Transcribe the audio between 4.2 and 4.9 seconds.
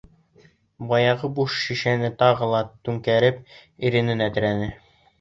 терәне.